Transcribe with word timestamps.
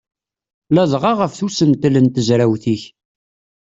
Ladɣa 0.75 1.11
ɣef 1.19 1.33
usentel 1.45 1.95
n 1.99 2.07
tezrawt-ik. 2.07 2.83